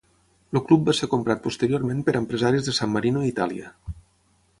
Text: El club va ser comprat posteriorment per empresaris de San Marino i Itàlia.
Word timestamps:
El 0.53 0.61
club 0.69 0.85
va 0.91 0.95
ser 0.99 1.09
comprat 1.11 1.43
posteriorment 1.43 1.99
per 2.07 2.15
empresaris 2.21 2.65
de 2.71 2.75
San 2.79 2.91
Marino 2.95 3.23
i 3.27 3.31
Itàlia. 3.35 3.71